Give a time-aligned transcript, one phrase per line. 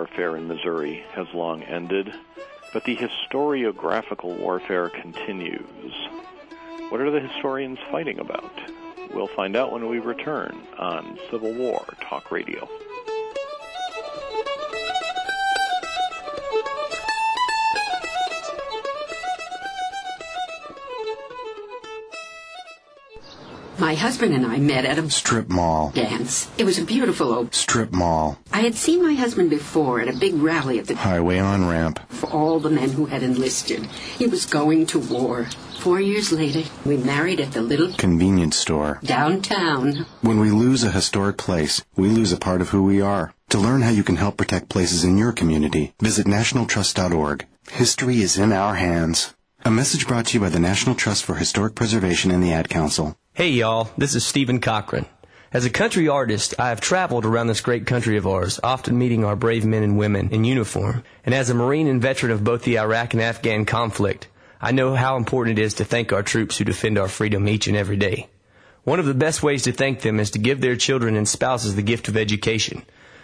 [0.00, 2.10] warfare in Missouri has long ended,
[2.72, 5.92] but the historiographical warfare continues.
[6.88, 8.50] What are the historians fighting about?
[9.12, 12.66] We'll find out when we return on Civil War Talk Radio.
[23.80, 26.50] My husband and I met at a strip mall dance.
[26.58, 28.38] It was a beautiful old strip mall.
[28.52, 31.98] I had seen my husband before at a big rally at the highway on ramp
[32.10, 33.86] for all the men who had enlisted.
[34.18, 35.48] He was going to war.
[35.78, 40.04] Four years later, we married at the little convenience store downtown.
[40.20, 43.32] When we lose a historic place, we lose a part of who we are.
[43.48, 47.46] To learn how you can help protect places in your community, visit nationaltrust.org.
[47.70, 49.34] History is in our hands.
[49.64, 52.68] A message brought to you by the National Trust for Historic Preservation and the Ad
[52.68, 53.16] Council.
[53.40, 55.06] Hey y'all, this is Stephen Cochran.
[55.50, 59.24] As a country artist, I have traveled around this great country of ours, often meeting
[59.24, 61.04] our brave men and women in uniform.
[61.24, 64.28] And as a Marine and veteran of both the Iraq and Afghan conflict,
[64.60, 67.66] I know how important it is to thank our troops who defend our freedom each
[67.66, 68.28] and every day.
[68.84, 71.76] One of the best ways to thank them is to give their children and spouses
[71.76, 72.82] the gift of education.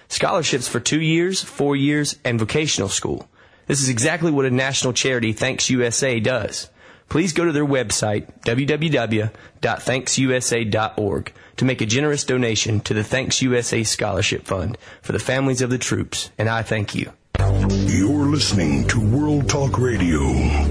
[0.09, 3.29] Scholarships for two years, four years, and vocational school.
[3.67, 6.71] This is exactly what a national charity, Thanks USA, does.
[7.09, 13.83] Please go to their website, www.thanksusa.org, to make a generous donation to the Thanks USA
[13.85, 17.12] Scholarship Fund for the families of the troops, and I thank you.
[17.39, 20.21] You're listening to World Talk Radio,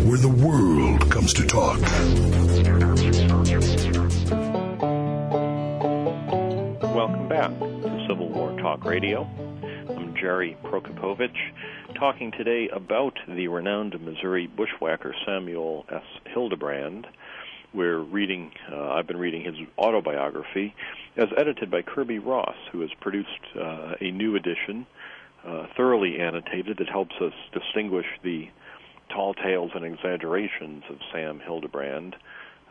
[0.05, 1.79] where the world comes to talk.
[6.95, 9.23] Welcome back to Civil War Talk Radio.
[10.25, 11.37] Jerry Prokopowicz,
[11.99, 16.01] talking today about the renowned Missouri bushwhacker Samuel S.
[16.33, 17.05] Hildebrand.
[17.75, 20.73] We're reading, uh, I've been reading his autobiography
[21.15, 24.87] as edited by Kirby Ross, who has produced uh, a new edition
[25.45, 28.49] uh, thoroughly annotated that helps us distinguish the
[29.13, 32.15] tall tales and exaggerations of Sam Hildebrand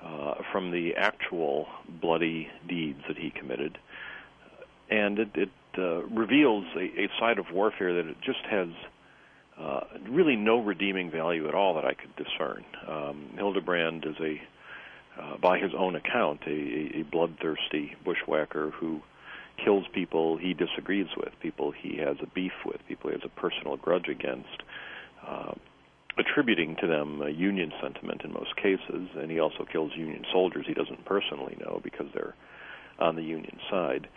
[0.05, 1.69] uh, from the actual
[2.03, 3.79] bloody deeds that he committed.
[4.91, 8.69] And it, it uh, reveals a, a, side of warfare that it just has
[9.59, 12.65] uh, really no redeeming value at all that I could discern.
[12.89, 14.41] Um, Hildebrand is a,
[15.21, 19.01] uh, by his own account, a, a bloodthirsty bushwhacker who
[19.63, 23.41] kills people he disagrees with, people he has a beef with, people he has a
[23.41, 24.63] personal grudge against,
[25.27, 25.55] uh,
[26.19, 30.65] attributing to them a Union sentiment in most cases, and he also kills Union soldiers
[30.67, 32.35] he doesn't personally know because they're
[32.99, 34.09] on the Union side.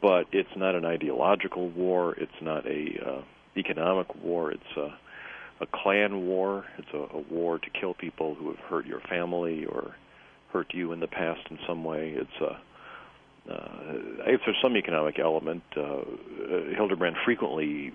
[0.00, 2.14] But it's not an ideological war.
[2.14, 3.22] It's not a uh,
[3.56, 4.50] economic war.
[4.50, 4.96] It's a,
[5.62, 6.64] a clan war.
[6.78, 9.94] It's a, a war to kill people who have hurt your family or
[10.52, 12.14] hurt you in the past in some way.
[12.16, 12.60] It's a
[13.50, 13.52] uh,
[14.26, 15.62] I guess there's some economic element.
[15.76, 16.02] Uh, uh,
[16.74, 17.92] Hildebrand frequently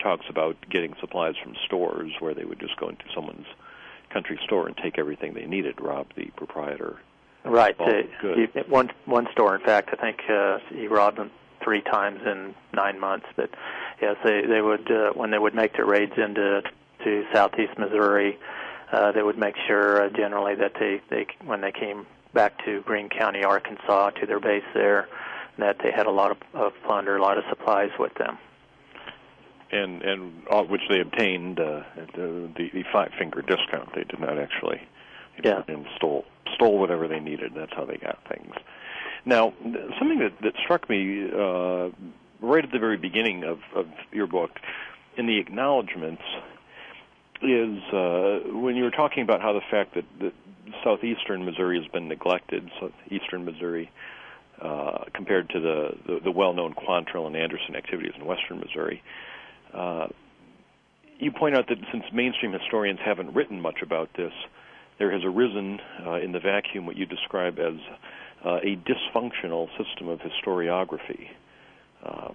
[0.00, 3.46] talks about getting supplies from stores where they would just go into someone's
[4.12, 6.98] country store and take everything they needed, rob the proprietor.
[7.44, 7.74] Right.
[7.80, 11.30] Uh, he, one one store, in fact, I think uh, he robbed them
[11.62, 13.26] three times in nine months.
[13.36, 13.50] But
[14.00, 16.62] yes, they they would uh, when they would make their raids into
[17.04, 18.38] to southeast Missouri,
[18.92, 22.80] uh, they would make sure uh, generally that they they when they came back to
[22.82, 25.08] Greene County, Arkansas, to their base there,
[25.58, 28.38] that they had a lot of, of plunder, a lot of supplies with them.
[29.72, 31.82] And and all, which they obtained uh,
[32.14, 33.94] the, the the five finger discount.
[33.96, 34.80] They did not actually
[35.42, 35.62] yeah.
[35.66, 36.24] and stole
[36.62, 37.52] stole whatever they needed.
[37.54, 38.54] That's how they got things.
[39.24, 39.52] Now,
[39.98, 41.90] something that that struck me uh,
[42.40, 44.50] right at the very beginning of of your book,
[45.16, 46.22] in the acknowledgments,
[47.42, 50.32] is uh, when you were talking about how the fact that, that
[50.82, 53.90] southeastern Missouri has been neglected, southeastern Missouri,
[54.60, 59.02] uh, compared to the, the, the well-known Quantrill and Anderson activities in western Missouri.
[59.74, 60.06] Uh,
[61.18, 64.32] you point out that since mainstream historians haven't written much about this,
[64.98, 67.74] there has arisen uh, in the vacuum what you describe as
[68.44, 71.28] uh, a dysfunctional system of historiography.
[72.04, 72.30] Uh,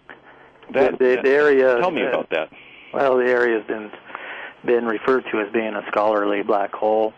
[0.74, 1.78] that, the, the, area.
[1.80, 2.50] Tell me about that.
[2.94, 3.92] Well, the area has been
[4.66, 7.14] been referred to as being a scholarly black hole.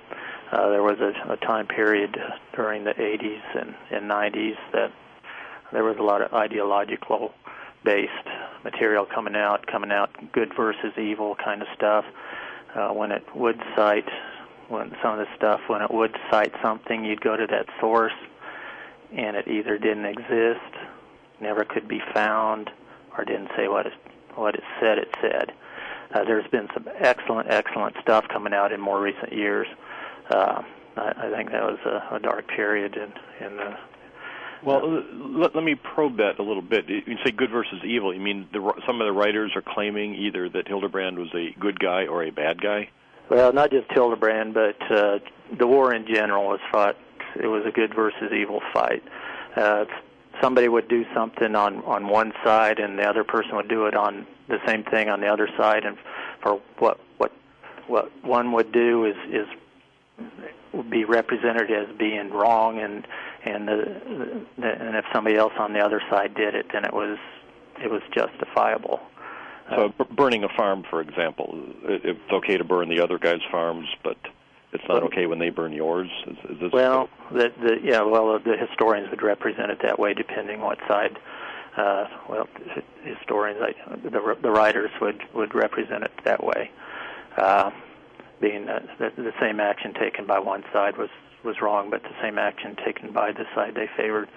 [0.52, 2.18] Uh, there was a, a time period
[2.56, 4.92] during the 80s and, and 90s that
[5.72, 7.32] there was a lot of ideological
[7.84, 8.12] based
[8.64, 12.06] material coming out, coming out good versus evil kind of stuff.
[12.76, 14.08] Uh, when it would cite,
[14.70, 18.14] when some of the stuff, when it would cite something, you'd go to that source,
[19.12, 20.74] and it either didn't exist,
[21.42, 22.70] never could be found,
[23.18, 23.94] or didn't say what it
[24.36, 25.52] what it said it said.
[26.14, 29.68] Uh, there's been some excellent, excellent stuff coming out in more recent years
[30.30, 30.62] uh,
[30.96, 33.78] I, I think that was a, a dark period in in the
[34.64, 36.88] Well, let, let me probe that a little bit.
[36.88, 38.14] You say good versus evil.
[38.14, 41.80] You mean the, some of the writers are claiming either that Hildebrand was a good
[41.80, 42.90] guy or a bad guy?
[43.30, 45.20] Well, not just Hildebrand, but uh,
[45.58, 46.98] the war in general was fought.
[47.36, 49.04] It was a good versus evil fight.
[49.56, 49.86] Uh,
[50.42, 53.96] somebody would do something on on one side, and the other person would do it
[53.96, 55.98] on the same thing on the other side, and
[56.42, 57.32] for what what
[57.88, 59.48] what one would do is is
[60.74, 63.08] would be represented as being wrong, and
[63.46, 66.94] and the, the and if somebody else on the other side did it, then it
[66.94, 67.18] was
[67.84, 69.00] it was justifiable.
[69.76, 73.88] So uh, burning a farm, for example, it's okay to burn the other guy's farms,
[74.04, 74.18] but
[74.72, 76.10] it's not okay when they burn yours.
[76.28, 80.14] Is, is this well, the, the yeah, well, the historians would represent it that way,
[80.14, 81.18] depending what side.
[81.78, 82.48] Uh, well,
[83.04, 86.72] historians, I, the the writers would would represent it that way,
[87.38, 87.72] uh,
[88.42, 91.10] being that the, the same action taken by one side was
[91.44, 94.30] was wrong, but the same action taken by the side they favored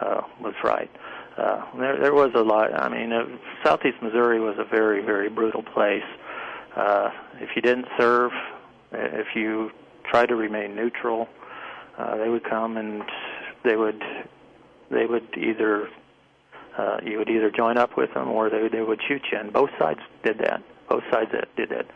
[0.00, 0.90] uh, was right.
[0.94, 2.72] Uh, there, there was a lot.
[2.74, 3.24] I mean, uh,
[3.64, 6.04] Southeast Missouri was a very, very brutal place.
[6.76, 8.32] Uh, if you didn't serve,
[8.92, 9.70] if you
[10.04, 11.28] tried to remain neutral,
[11.98, 13.02] uh, they would come and
[13.64, 14.02] they would
[14.90, 15.88] they would either
[16.76, 19.38] uh, you would either join up with them or they they would shoot you.
[19.38, 20.62] And both sides did that.
[20.88, 21.86] Both sides did that.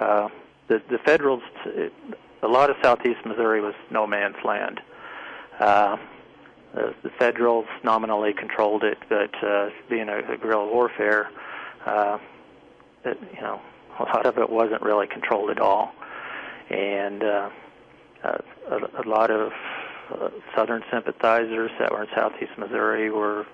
[0.00, 0.28] Uh,
[0.68, 1.42] the the Federals,
[2.42, 4.80] a lot of Southeast Missouri was no man's land.
[5.58, 5.96] Uh,
[6.76, 11.30] the, the Federals nominally controlled it, but uh, being a, a guerrilla warfare,
[11.86, 12.18] uh,
[13.04, 13.60] it, you know,
[13.98, 15.92] a lot of it wasn't really controlled at all,
[16.68, 17.50] and uh,
[18.22, 18.38] uh,
[18.70, 19.52] a, a lot of
[20.12, 23.46] uh, Southern sympathizers that were in Southeast Missouri were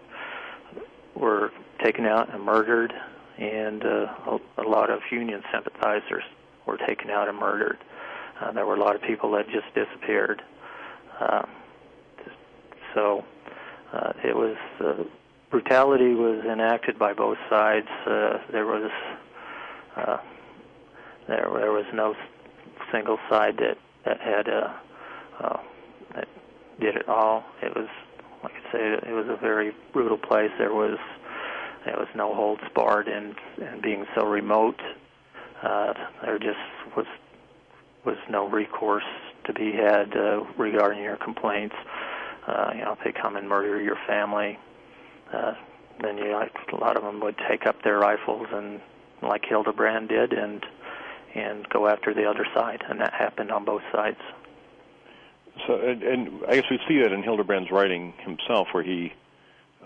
[1.14, 1.52] were
[1.82, 2.92] taken out and murdered,
[3.38, 6.24] and uh, a, a lot of Union sympathizers
[6.66, 7.78] were taken out and murdered.
[8.40, 10.42] Uh, there were a lot of people that just disappeared.
[11.20, 11.42] Uh,
[12.94, 13.24] so
[13.92, 15.04] uh, it was uh,
[15.50, 17.88] brutality was enacted by both sides.
[18.06, 18.90] Uh, there was
[19.96, 20.16] uh,
[21.28, 22.14] there there was no
[22.90, 24.72] single side that that had uh,
[25.40, 25.58] uh,
[26.14, 26.28] that
[26.80, 27.44] did it all.
[27.62, 27.88] It was
[28.42, 30.50] like I say, it was a very brutal place.
[30.58, 30.98] There was
[31.84, 34.80] there was no holds barred, and and being so remote,
[35.62, 35.92] uh,
[36.24, 36.58] there just
[36.96, 37.06] was
[38.04, 39.04] was no recourse
[39.44, 41.74] to be had uh, regarding your complaints.
[41.78, 42.11] Uh,
[42.74, 44.58] you know, if they come and murder your family,
[45.32, 45.54] uh,
[46.00, 48.80] then you know, a lot of them would take up their rifles and,
[49.22, 50.64] like Hildebrand did, and
[51.34, 54.18] and go after the other side, and that happened on both sides.
[55.66, 59.12] So, and, and I guess we see that in Hildebrand's writing himself, where he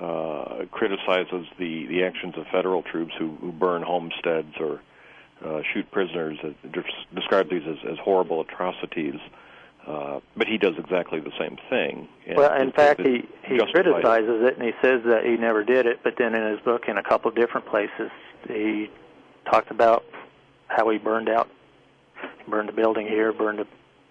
[0.00, 4.80] uh, criticizes the the actions of federal troops who, who burn homesteads or
[5.44, 6.48] uh, shoot prisoners, uh,
[7.14, 9.20] describe these as, as horrible atrocities.
[9.20, 9.28] Uh,
[9.86, 12.08] but he does exactly the same thing.
[12.34, 14.48] well, in fact, he he criticizes it.
[14.48, 16.00] it, and he says that he never did it.
[16.02, 18.10] But then in his book, in a couple of different places,
[18.48, 18.90] he
[19.50, 20.04] talked about
[20.68, 21.48] how he burned out,
[22.44, 23.66] he burned a building here, burned a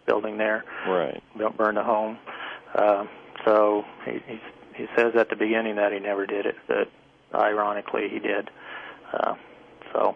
[0.05, 1.21] building there, right?
[1.37, 2.17] Don't burn the home.
[2.73, 3.05] Uh,
[3.43, 4.39] so he, he
[4.75, 6.89] he says at the beginning that he never did it, but
[7.33, 8.49] ironically he did.
[9.13, 9.35] Uh,
[9.93, 10.15] so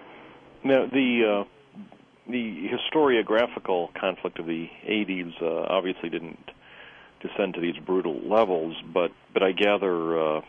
[0.64, 1.44] now the.
[1.44, 1.59] Uh,
[2.30, 6.52] the historiographical conflict of the 80s uh, obviously didn't
[7.22, 10.42] descend to these brutal levels, but but I gather uh,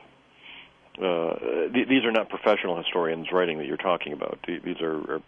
[1.03, 1.39] uh,
[1.73, 4.39] th- these are not professional historians writing that you're talking about.
[4.47, 5.23] These are, are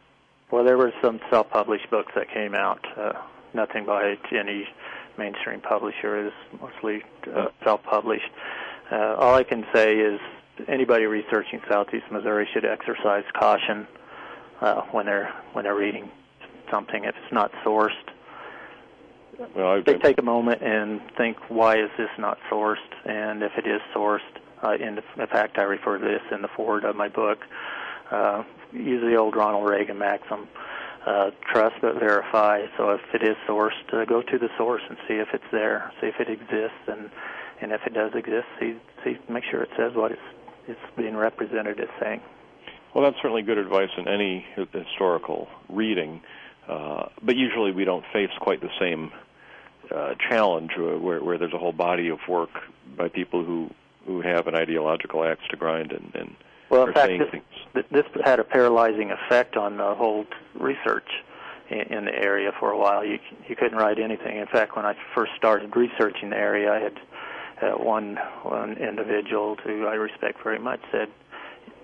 [0.51, 2.85] well, there were some self-published books that came out.
[2.97, 3.13] Uh,
[3.55, 4.69] nothing by any
[5.17, 7.49] mainstream publisher is mostly uh, uh.
[7.65, 8.31] self-published.
[8.91, 10.21] Uh, all I can say is
[10.69, 13.87] anybody researching Southeast Missouri should exercise caution
[14.61, 16.11] uh, when they're when they're reading
[16.73, 17.91] something if it's not sourced.
[19.55, 22.77] Well, they take a moment and think, why is this not sourced?
[23.05, 24.21] And if it is sourced,
[24.63, 27.39] uh, in, in fact, I refer to this in the foreword of my book.
[28.11, 30.49] Uh, use the old Ronald Reagan maxim:
[31.07, 32.67] uh, trust but verify.
[32.77, 35.93] So if it is sourced, uh, go to the source and see if it's there,
[36.01, 37.11] see if it exists, and
[37.61, 40.21] and if it does exist, see see make sure it says what it's
[40.69, 42.21] it's being represented as saying.
[42.95, 46.21] Well, that's certainly good advice in any historical reading.
[46.69, 49.11] Uh, but usually we don't face quite the same
[49.91, 52.51] uh, challenge uh, where, where there's a whole body of work
[52.97, 53.71] by people who,
[54.07, 56.37] who have an ideological axe to grind and, and
[56.73, 57.13] well, in fact,
[57.75, 61.09] this, this, had a paralyzing effect on the whole research
[61.69, 63.05] in, in the area for a while.
[63.05, 64.39] You you couldn't write anything.
[64.39, 66.99] In fact, when I first started researching the area, I had
[67.61, 71.09] uh, one one individual who I respect very much said,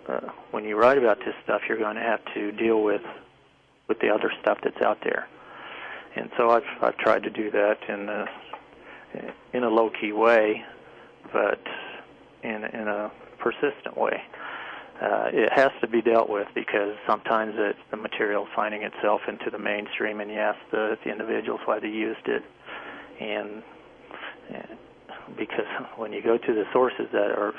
[0.09, 0.21] uh,
[0.53, 3.03] "When you write about this stuff, you're going to have to deal with
[3.89, 5.27] with the other stuff that's out there.
[6.17, 8.27] And so I've I've tried to do that in a
[9.53, 10.65] in a low key way,
[11.33, 11.61] but
[12.43, 14.23] in in a persistent way.
[15.01, 19.49] Uh, it has to be dealt with because sometimes it, the material finding itself into
[19.49, 22.43] the mainstream, and you ask the, the individuals why they used it,
[23.21, 23.63] and,
[24.53, 24.79] and
[25.37, 25.67] because
[25.97, 27.55] when you go to the sources that are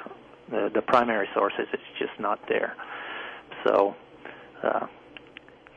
[0.49, 2.75] the, the primary sources, it's just not there.
[3.65, 3.95] So
[4.61, 4.87] uh,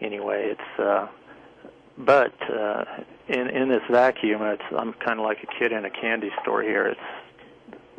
[0.02, 1.08] anyway, it's uh,
[1.98, 2.84] but uh,
[3.28, 6.62] in in this vacuum, it's I'm kind of like a kid in a candy store
[6.62, 6.86] here.
[6.86, 7.00] It's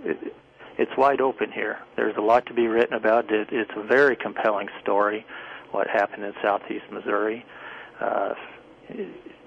[0.06, 0.36] it,
[0.78, 1.80] it's wide open here.
[1.96, 3.50] There's a lot to be written about it.
[3.52, 5.26] It's a very compelling story,
[5.72, 7.46] what happened in southeast Missouri.
[8.02, 8.34] Uh,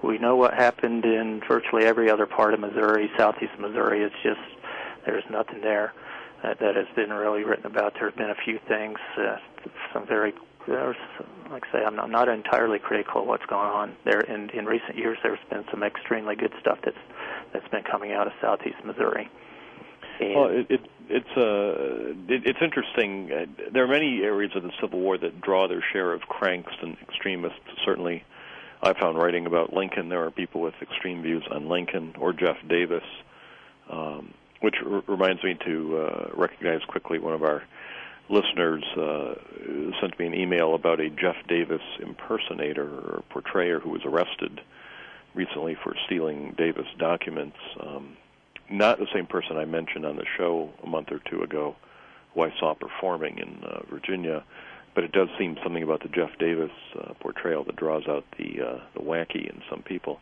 [0.01, 4.03] we know what happened in virtually every other part of Missouri, southeast Missouri.
[4.03, 4.39] It's just
[5.05, 5.93] there's nothing there
[6.43, 7.93] that, that has been really written about.
[7.95, 9.37] There have been a few things, uh,
[9.93, 10.33] some very
[10.67, 10.97] there's,
[11.49, 14.21] like I say, I'm not, I'm not entirely critical of what's going on there.
[14.21, 16.97] In in recent years, there's been some extremely good stuff that's
[17.53, 19.29] that's been coming out of southeast Missouri.
[20.19, 23.31] And well, it, it it's uh it, it's interesting.
[23.31, 26.73] Uh, there are many areas of the Civil War that draw their share of cranks
[26.81, 27.59] and extremists.
[27.85, 28.23] Certainly,
[28.81, 30.09] I found writing about Lincoln.
[30.09, 33.03] There are people with extreme views on Lincoln or Jeff Davis,
[33.89, 37.63] um, which r- reminds me to uh, recognize quickly one of our
[38.29, 39.35] listeners uh,
[40.01, 44.61] sent me an email about a Jeff Davis impersonator or portrayer who was arrested
[45.33, 47.57] recently for stealing Davis documents.
[47.79, 48.17] Um,
[48.69, 51.75] not the same person I mentioned on the show a month or two ago,
[52.33, 54.43] who I saw performing in uh, Virginia,
[54.93, 58.61] but it does seem something about the Jeff Davis uh, portrayal that draws out the
[58.61, 60.19] uh, the wacky in some people.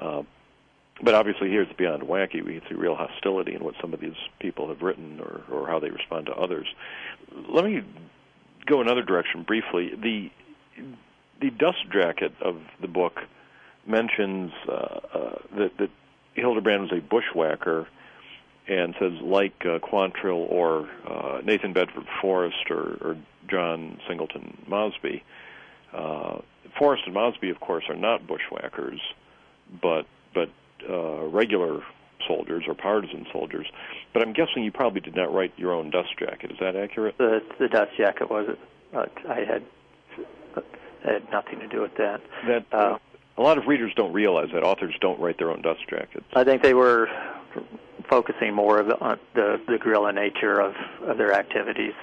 [0.00, 0.22] Uh,
[1.02, 2.44] but obviously, here it's beyond wacky.
[2.44, 5.78] We see real hostility in what some of these people have written or, or how
[5.78, 6.66] they respond to others.
[7.48, 7.82] Let me
[8.66, 9.94] go another direction briefly.
[9.94, 10.30] The
[11.40, 13.20] the dust jacket of the book
[13.84, 15.90] mentions uh, uh, that, that
[16.34, 17.88] Hildebrand was a bushwhacker
[18.68, 23.16] and says, like uh, Quantrill or uh, Nathan Bedford Forrest or, or
[23.48, 25.24] John Singleton Mosby.
[25.92, 26.38] Uh,
[26.78, 29.00] Forrest and Mosby, of course, are not bushwhackers,
[29.80, 30.48] but but
[30.88, 31.82] uh, regular
[32.26, 33.66] soldiers or partisan soldiers.
[34.12, 36.50] But I'm guessing you probably did not write your own dust jacket.
[36.50, 37.16] Is that accurate?
[37.18, 38.56] The the dust jacket was
[38.94, 39.62] uh, I had
[41.04, 42.20] had nothing to do with that.
[42.46, 42.98] That uh,
[43.36, 46.24] a lot of readers don't realize that authors don't write their own dust jackets.
[46.34, 47.08] I think they were
[48.08, 50.74] focusing more of the, on the the guerrilla nature of
[51.06, 51.94] of their activities.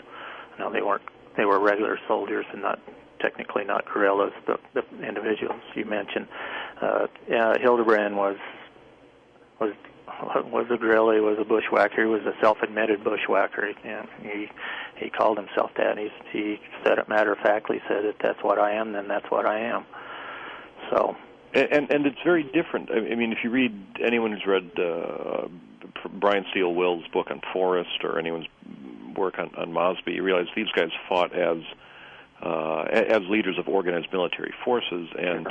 [0.57, 1.03] No, they weren't.
[1.37, 2.79] They were regular soldiers and not
[3.19, 4.33] technically not guerrillas.
[4.47, 6.27] The, the individuals you mentioned.
[6.81, 8.37] Uh, yeah, Hildebrand was
[9.59, 9.73] was
[10.51, 11.15] was a guerrilla.
[11.15, 12.03] He was a bushwhacker.
[12.03, 13.73] He was a self-admitted bushwhacker.
[13.83, 14.47] And he
[14.97, 15.97] he called himself that.
[15.97, 17.81] He's, he said it matter of factly.
[17.87, 18.93] Said that that's what I am.
[18.93, 19.85] Then that's what I am.
[20.91, 21.15] So.
[21.53, 22.91] And, and and it's very different.
[22.91, 23.73] I mean, if you read
[24.05, 25.47] anyone who's read uh,
[26.19, 28.47] Brian Steel Wills' book on Forrest or anyone's
[29.15, 31.57] work on, on Mosby, you realize these guys fought as
[32.41, 35.47] uh, as leaders of organized military forces, and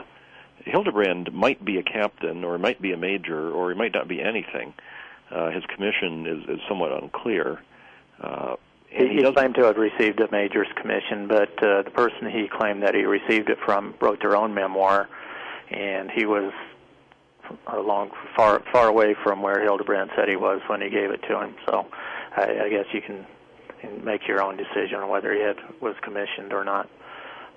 [0.64, 4.20] Hildebrand might be a captain or might be a major or he might not be
[4.20, 4.74] anything.
[5.30, 7.60] Uh, his commission is, is somewhat unclear.
[8.20, 8.56] Uh,
[8.88, 12.82] he, he claimed to have received a major's commission, but uh, the person he claimed
[12.82, 15.08] that he received it from wrote their own memoir,
[15.70, 16.52] and he was
[17.66, 21.22] a long far far away from where Hildebrand said he was when he gave it
[21.28, 21.54] to him.
[21.66, 21.86] So
[22.36, 23.26] I, I guess you can,
[23.80, 26.88] can make your own decision on whether he had was commissioned or not.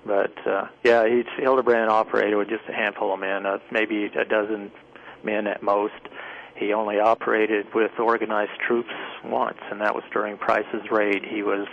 [0.04, 4.24] But uh, yeah, he's, Hildebrand operated with just a handful of men, uh, maybe a
[4.24, 4.72] dozen
[5.22, 5.94] men at most.
[6.56, 8.92] He only operated with organized troops
[9.24, 11.24] once, and that was during Price's raid.
[11.24, 11.66] He was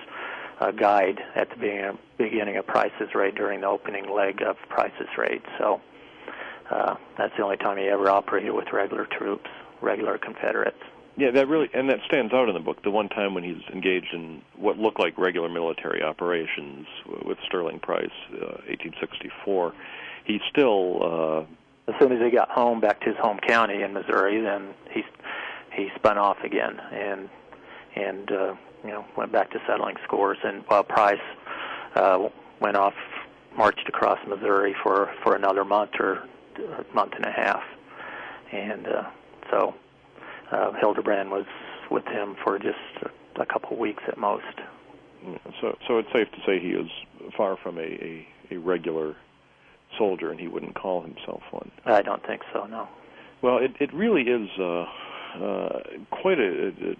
[0.62, 5.42] a guide at the beginning of Price's raid during the opening leg of Price's raid.
[5.58, 5.82] So
[6.70, 9.50] uh, that's the only time he ever operated with regular troops,
[9.82, 10.82] regular Confederates.
[11.20, 12.82] Yeah, that really and that stands out in the book.
[12.82, 16.88] The one time when he's engaged in what looked like regular military operations
[17.26, 19.74] with Sterling Price, uh, 1864,
[20.24, 21.00] he still.
[21.04, 24.74] Uh, as soon as he got home back to his home county in Missouri, then
[24.92, 25.04] he
[25.76, 27.30] he spun off again and
[27.98, 30.38] and uh, you know went back to settling scores.
[30.46, 31.20] And while Price
[31.96, 32.30] uh,
[32.62, 32.94] went off,
[33.58, 36.24] marched across Missouri for for another month or
[36.58, 37.64] a month and a half,
[38.54, 39.04] and uh,
[39.52, 39.74] so
[40.52, 41.46] uh, Hildebrand was
[41.92, 44.44] with him for just a, a couple of weeks at most.
[45.62, 46.90] So, so it's safe to say he is
[47.36, 49.16] far from a, a, a regular
[49.98, 51.72] soldier, and he wouldn't call himself one.
[51.86, 52.66] I don't think so.
[52.66, 52.88] No.
[53.42, 54.86] Well, it it really is uh,
[55.44, 55.80] uh,
[56.12, 56.96] quite a, a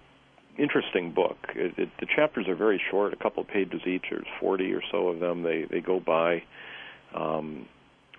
[0.58, 1.36] interesting book.
[1.54, 4.04] It, it, the chapters are very short, a couple of pages each.
[4.10, 5.42] There's 40 or so of them.
[5.42, 6.42] They they go by.
[7.14, 7.66] Um,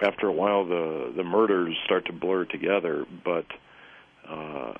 [0.02, 3.46] after a while, the the murders start to blur together, but
[4.28, 4.74] uh,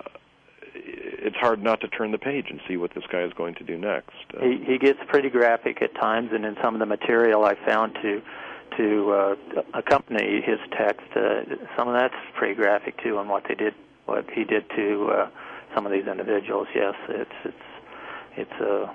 [1.32, 3.64] it's hard not to turn the page and see what this guy is going to
[3.64, 4.12] do next.
[4.36, 7.56] Uh, he he gets pretty graphic at times, and in some of the material I
[7.66, 8.22] found to
[8.78, 9.36] to uh,
[9.74, 11.44] accompany his text, uh,
[11.78, 13.74] some of that's pretty graphic too on what they did,
[14.06, 15.30] what he did to uh,
[15.74, 16.68] some of these individuals.
[16.76, 17.66] Yes, it's it's
[18.36, 18.94] it's a uh,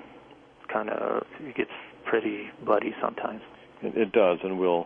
[0.71, 1.71] kind of it gets
[2.05, 3.41] pretty bloody sometimes.
[3.81, 4.85] It, it does, and we'll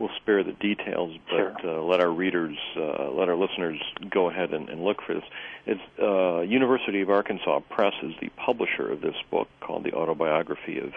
[0.00, 1.78] we'll spare the details, but sure.
[1.78, 3.80] uh, let our readers, uh, let our listeners
[4.10, 5.24] go ahead and, and look for this.
[5.66, 10.78] It's uh, University of Arkansas Press is the publisher of this book called The Autobiography
[10.78, 10.92] of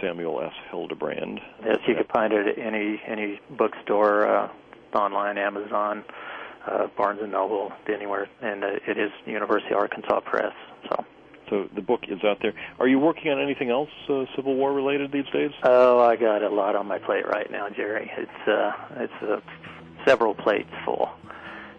[0.00, 0.52] Samuel S.
[0.70, 1.40] Hildebrand.
[1.64, 4.48] Yes, you can find it at any any bookstore, uh,
[4.94, 6.04] online, Amazon,
[6.66, 10.52] uh, Barnes and Noble, anywhere, and uh, it is University of Arkansas Press.
[10.90, 11.04] So.
[11.50, 12.52] So the book is out there.
[12.78, 15.50] Are you working on anything else uh, Civil War related these days?
[15.62, 18.10] Oh, I got a lot on my plate right now, Jerry.
[18.16, 19.40] It's uh, it's uh,
[20.04, 21.10] several plates full.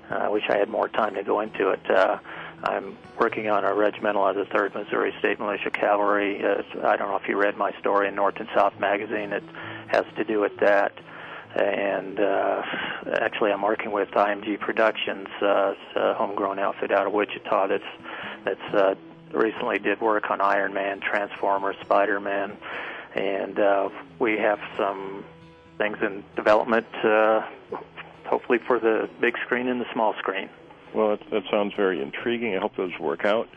[0.09, 1.89] Uh, I wish I had more time to go into it.
[1.89, 2.17] Uh,
[2.63, 6.43] I'm working on a regimental of the Third Missouri State Militia Cavalry.
[6.43, 9.31] I don't know if you read my story in North and South magazine.
[9.31, 9.43] It
[9.87, 10.91] has to do with that.
[11.55, 12.61] And uh,
[13.21, 17.83] actually, I'm working with IMG Productions, uh, a homegrown outfit out of Wichita that's
[18.45, 18.95] that's uh,
[19.31, 22.57] recently did work on Iron Man, Transformers, Spider Man,
[23.15, 25.25] and uh, we have some
[25.77, 27.41] things in development, uh,
[28.25, 30.49] hopefully for the big screen and the small screen.
[30.93, 32.55] Well, that, that sounds very intriguing.
[32.55, 33.47] I hope those work out.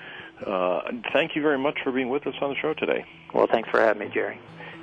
[0.46, 0.80] Uh,
[1.12, 3.04] thank you very much for being with us on the show today.
[3.32, 4.38] Well, thanks for having me, Jerry.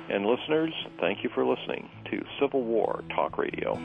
[0.08, 3.76] And listeners, thank you for listening to Civil War Talk Radio.